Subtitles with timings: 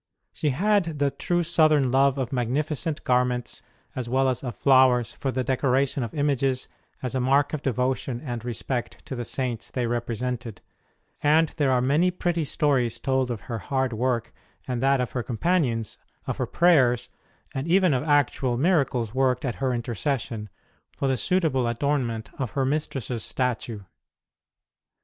[0.33, 3.61] She had the true Southern love of magnificent garments,
[3.95, 6.67] as well as of flowers, for the decoration of images
[7.03, 10.59] as a mark of devotion and respect to the Saints they represented;
[11.21, 14.33] and there are many pretty stories told of her hard work
[14.67, 17.07] and that of her companions, of her prayers,
[17.53, 20.49] and even of actual miracles worked at her intercession,
[20.97, 23.81] for the suit able adornment of her mistress s statue.